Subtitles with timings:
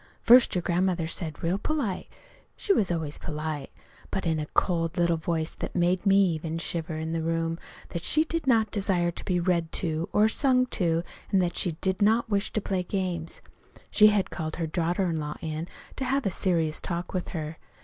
[0.23, 2.07] "First your grandmother said real polite
[2.55, 3.69] she was always polite
[4.09, 7.59] but in a cold little voice that made even me shiver in the other room,
[7.89, 11.73] that she did not desire to be read to or sung to, and that she
[11.81, 13.41] did not wish to play games.
[13.91, 15.67] She had called her daughter in law in
[15.97, 17.59] to have a serious talk with her.